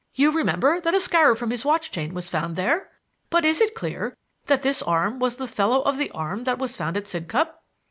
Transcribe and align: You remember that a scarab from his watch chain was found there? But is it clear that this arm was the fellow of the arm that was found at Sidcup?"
You 0.15 0.31
remember 0.31 0.81
that 0.81 0.95
a 0.95 0.99
scarab 0.99 1.37
from 1.37 1.51
his 1.51 1.63
watch 1.63 1.91
chain 1.91 2.15
was 2.15 2.27
found 2.27 2.55
there? 2.55 2.89
But 3.29 3.45
is 3.45 3.61
it 3.61 3.75
clear 3.75 4.17
that 4.47 4.63
this 4.63 4.81
arm 4.81 5.19
was 5.19 5.35
the 5.35 5.45
fellow 5.45 5.81
of 5.83 5.99
the 5.99 6.09
arm 6.09 6.41
that 6.45 6.57
was 6.57 6.75
found 6.75 6.97
at 6.97 7.07
Sidcup?" 7.07 7.61